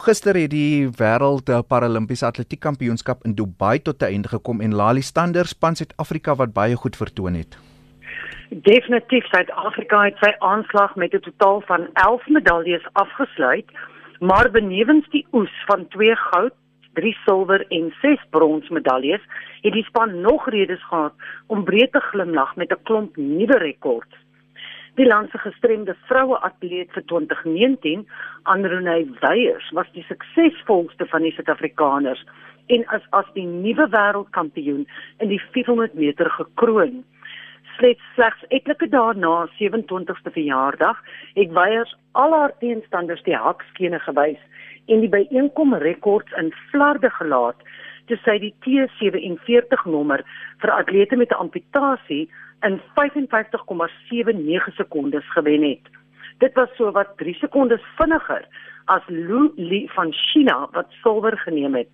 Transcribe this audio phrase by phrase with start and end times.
[0.00, 5.02] Gister het die wêreld paralimpiese atletiek kampioenskap in Dubai tot 'n einde gekom en Lali
[5.02, 7.58] Stander span Suid-Afrika wat baie goed vertoon het.
[8.48, 13.66] Definitief Suid-Afrika het sy aanslag met 'n totaal van 11 medaljes afgesluit,
[14.20, 16.54] maar benewens die oes van 2 goud,
[16.94, 19.20] 3 silwer en 6 brons medaljes,
[19.60, 21.12] het die span nog redes gehad
[21.46, 24.16] om breed te glimlag met 'n klomp nuwe rekords.
[25.00, 28.02] Die land se gestremde vroue atleet vir 2019,
[28.52, 32.20] Andronay Weyers, was die suksesvolste van die Suid-Afrikaners
[32.74, 34.82] en as as die nuwe wêreldkampioen
[35.24, 37.00] in die 400 meter gekroon.
[37.78, 41.00] Slegs slegs etlike dae na 27ste verjaardag
[41.38, 44.44] het Weyers al haar teenstanders die hakskene gewys
[44.92, 47.64] en die byeenkom rekords in flarde gelaat
[48.10, 50.24] toe sy die T47 nommer
[50.62, 52.28] vir atlete met 'n amputasie
[52.66, 55.86] in 55,79 sekondes gewen het.
[56.38, 58.44] Dit was so wat 3 sekondes vinniger
[58.84, 61.92] as Lu Li van China wat silwer geneem het.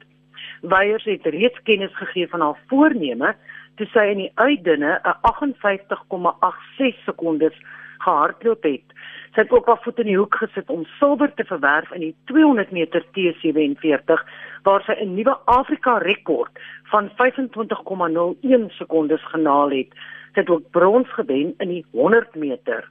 [0.62, 3.34] Weyers het reeds kennis gegee van haar voorneme
[3.76, 7.56] toe sy in die uitdinne 'n 58,86 sekondes
[7.98, 8.94] gehardloop het.
[9.34, 12.14] Sy het ook haar voet in die hoek gesit om silwer te verwerf in die
[12.32, 14.22] 200 meter T47
[14.62, 16.52] waar sy 'n nuwe Afrika rekord
[16.90, 19.92] van 25,01 sekondes genaal het
[20.32, 22.88] het ook brons gewen in die 100 meter.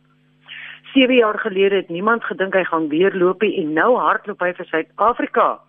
[0.94, 4.66] 7 jaar gelede het niemand gedink hy gaan weer loop en nou hardloop hy vir
[4.66, 5.60] Suid-Afrika.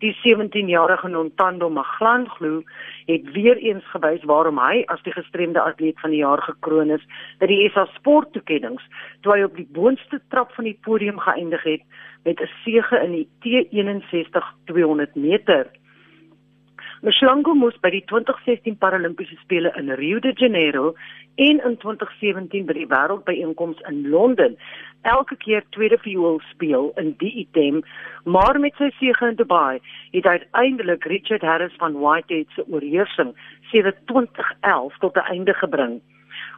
[0.00, 2.62] Die 17-jarige Nontando Maglandglo
[3.06, 7.04] het weer eens gewys waarom hy as die gestremde atleet van die jaar gekroon is
[7.38, 8.80] by die SA Sport toekenninge,
[9.22, 11.82] toe hy op die boonste trap van die podium geëindig het
[12.24, 15.66] met 'n sege in die T61 200 meter.
[17.02, 20.92] Mshlangu moes by die 2016 Paralimpiese spele in Rio de Janeiro
[21.34, 24.54] en in 2017 by die wêreldbyeenkoms in Londen
[25.10, 27.80] elke keer tweede viool speel in die item,
[28.22, 29.80] maar met sy sege in Dubai
[30.12, 33.34] het uiteindelik Richard Harris van Whitehead se oorheersing
[33.72, 35.98] sedert 2011 tot 'n einde gebring.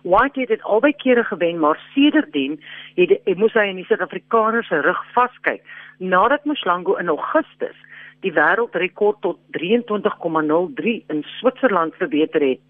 [0.03, 2.61] Whitehead het albei kere gewen, maar sedertdien
[3.01, 5.65] het hy moes hy in die Suid-Afrikaners se rug vaskyk
[5.99, 7.77] nadat Mshlangu in Augustus
[8.25, 12.63] die wêreldrekord tot 23,03 in Switserland verbeter het.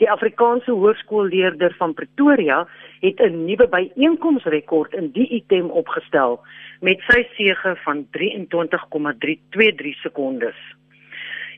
[0.00, 2.66] Die Afrikaanse hoërskoolleerder van Pretoria
[3.00, 6.40] het 'n nuwe byeenkomsrekord in die item opgestel
[6.80, 10.56] met sy sege van 23,323 sekondes.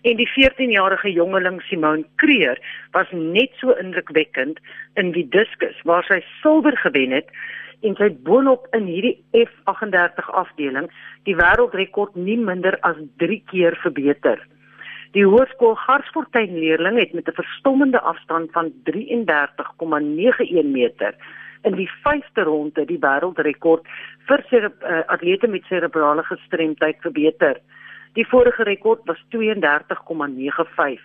[0.03, 2.59] En die 14-jarige jongeling Simone Kreer
[2.91, 4.59] was net so indrukwekkend
[4.95, 7.29] in die diskus waar sy silwer gewen het
[7.85, 10.89] en sy boonop in hierdie F38 afdeling
[11.29, 14.41] die wêreldrekord nie minder as 3 keer verbeter.
[15.15, 21.15] Die hoërskool Garsfontein leerling het met 'n verstommende afstand van 33,91 meter
[21.63, 23.87] in die 5de ronde die wêreldrekord
[24.29, 27.61] vir uh, atlete met serebrale gestremdheid verbeter.
[28.15, 31.01] Die vorige rekord was 32,95.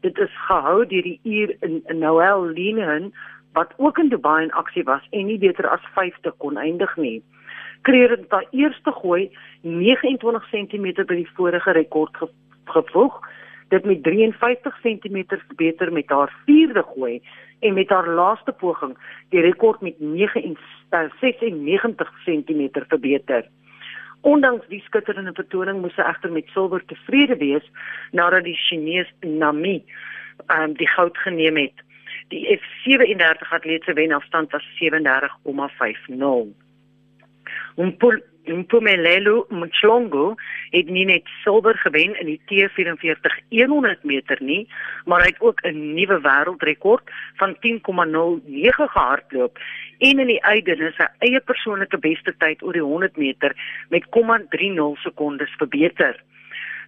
[0.00, 3.12] Dit is gehou deur die uur in Noel Linen
[3.56, 7.22] wat ook in Dubai in aksie was en nie beter as 5de kon eindig nie.
[7.88, 9.30] Kreer het daai eerste gooi
[9.62, 12.28] 29 cm by die vorige rekord ge
[12.76, 13.16] gevoeg.
[13.72, 15.22] Dit met 53 cm
[15.56, 17.22] beter met haar vierde gooi
[17.60, 18.96] en met haar laaste poging
[19.32, 19.96] die rekord met
[21.20, 23.48] 96 cm verbeter.
[24.20, 27.72] Ondanks die skitterende vertoning moes sy egter met silwer tevrede wees
[28.12, 29.78] nadat die Chinese Nami
[30.52, 31.85] um, die goud geneem het.
[32.28, 36.54] Die F37 atleet se wenafstand was 37,50.
[38.46, 40.34] Mpumelelo Mchongo
[40.70, 44.68] het nie net silwer gewen in die T44 100 meter nie,
[45.04, 49.58] maar hy het ook 'n nuwe wêreldrekord van 10,09 gehardloop
[49.98, 53.56] en in die uitdene sy eie persoonlike beste tyd oor die 100 meter
[53.88, 56.22] met 0,30 sekondes verbeter.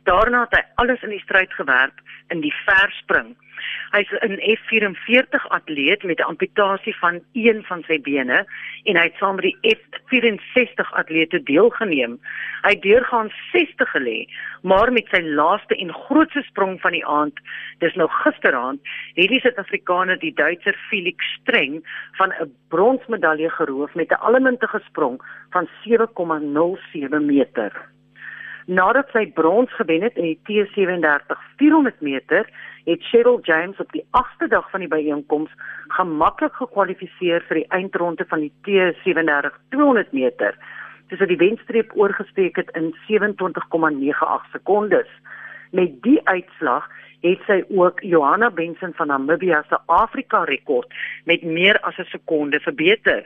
[0.05, 3.37] Daarna het hy alles in die stryd gewerp in die verspring.
[3.91, 8.47] Hy's 'n F44 atleet met 'n amputasie van een van sy bene
[8.85, 12.19] en hy het saam met die F64 atlete deelgeneem.
[12.63, 14.29] Hy het deurgaan 60 gelê,
[14.63, 17.41] maar met sy laaste en grootste sprong van die aand,
[17.79, 18.81] dis nou gisteraand,
[19.15, 21.83] het die Suid-Afrikaner die Duitser Felix Streng
[22.13, 27.98] van 'n bronsmedalje geroof met 'n allemintige sprong van 7,07 meter.
[28.69, 32.49] Nadat sy brons gewen het in die T37 400 meter,
[32.85, 35.51] het Cheryl James op die 8de dag van die byeenkoms
[35.97, 40.59] gemaklik gekwalifiseer vir die eindronde van die T37 200 meter.
[41.09, 45.09] Dis het die wenstreep oorgesteek het in 27,98 sekondes.
[45.73, 46.91] Met die uitslag
[47.25, 50.93] het sy ook Johanna Benson van Namibia se Afrika rekord
[51.25, 53.25] met meer as 'n sekonde verbeter.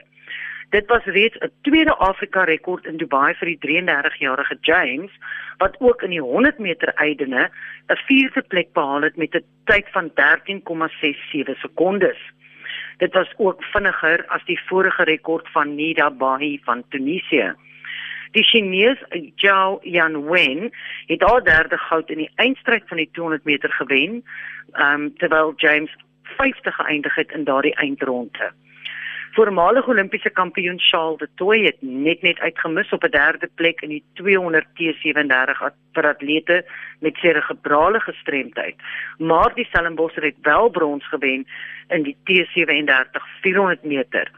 [0.73, 5.11] Dit was reeds 'n tweede Afrika rekord in Dubai vir die 33-jarige James
[5.57, 7.49] wat ook in die 100 meter eidene
[7.87, 12.17] 'n vierde plek behaal het met 'n tyd van 13,67 sekondes.
[12.97, 17.53] Dit was ook vinniger as die vorige rekord van Nida Bahi van Tunesië.
[18.31, 20.71] Die Chinese Zhao Yanwen
[21.05, 24.23] het haar derde goud in die eindstryd van die 200 meter gewen,
[24.73, 28.51] um, terwyl James 50 geëindig het in daardie eindronde.
[29.33, 33.89] Voormalige Olimpiese kampioen Charles de Toey het net net uitgemis op 'n derde plek in
[33.89, 36.65] die 200 T37 vir atlete
[36.99, 38.75] met serebrale gestremdheid.
[39.17, 41.47] Maar die Stellenbosch het wel brons gewen
[41.87, 44.31] in die T37 400 meter.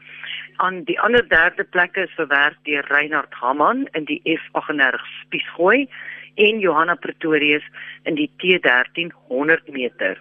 [0.56, 5.88] Aan die ander derde plekke is verwerf deur Reinhard Hamman in die F38 spiesgooi
[6.34, 7.64] en Johanna Pretorius
[8.02, 10.20] in die T13 100 meter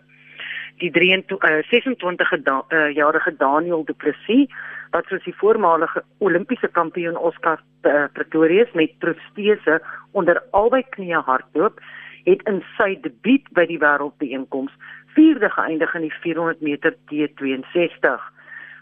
[0.79, 4.47] die 26-jarige uh, Daniel Du Plessis
[4.91, 9.81] wat soos die voormalige Olimpiese kampioen Oscar uh, Pretorius met protese
[10.11, 11.79] onder albei knieë hardloop,
[12.25, 14.73] het in sy debuut by die wêreldbeeenkoms
[15.15, 18.05] vierde geëindig in die 400 meter T62.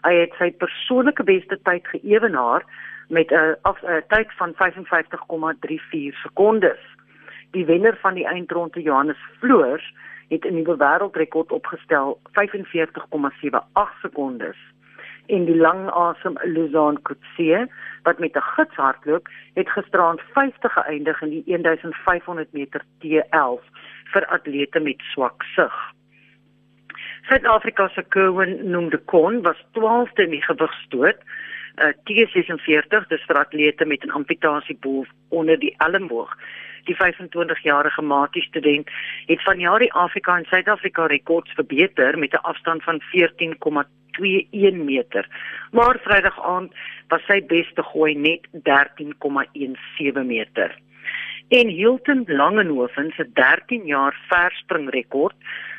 [0.04, 2.62] Hy het sy persoonlike beste tyd geëwenaar
[3.08, 6.80] met 'n uh, uh, tyd van 55,34 sekondes.
[7.52, 9.84] Die wenner van die eindronde Johannes Floors
[10.34, 14.58] het 'n nuwe wêreldrekord opgestel, 45,78 sekondes.
[15.26, 17.68] En die lang asem Luzan Kutse
[18.02, 23.62] wat met 'n gids hardloop, het gisterand 50 geëindig in die 1500 meter T11
[24.12, 25.74] vir atlete met swak sig.
[27.22, 31.16] Suid-Afrika se Kerwin Nomdekon was 12de in die gewigstoot.
[31.76, 36.36] Uh, T46 dis vir atlete met 'n amputasie bo onder die elmboog
[36.88, 38.90] die 25-jarige Mati student
[39.26, 45.28] het vanjaar die Afrika en Suid-Afrika rekords verbeter met 'n afstand van 14,21 meter.
[45.72, 46.72] Maar Vrydag aand
[47.08, 50.78] was sy beste gooi net 13,17 meter.
[51.48, 55.34] En Hilton Langenhoven se 13 jaar verspringrekord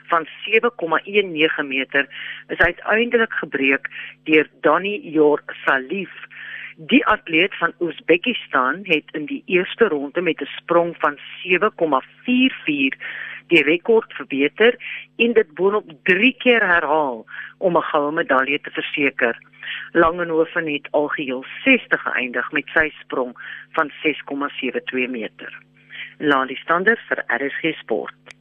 [0.07, 2.07] van 7,19 meter
[2.47, 3.89] is uiteindelik gebreek
[4.23, 6.11] deur Donnie Yor Salif
[6.77, 12.97] Die atleet van Oezbekistan het in die eerste ronde met 'n sprong van 7,44
[13.47, 14.75] die rekord verbeter
[15.15, 17.25] en dit boonop 3 keer herhaal
[17.57, 19.37] om 'n goue medalje te verseker.
[19.91, 23.33] Langenhoven het algeheel 60 geëindig met sy sprong
[23.71, 25.61] van 6,72 meter.
[26.17, 28.34] Lali Stander vir RSG Sport.